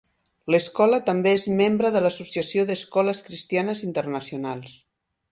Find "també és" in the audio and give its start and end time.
1.09-1.43